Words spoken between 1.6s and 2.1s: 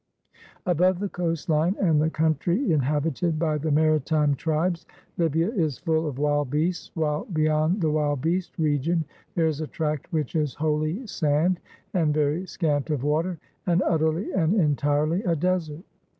and the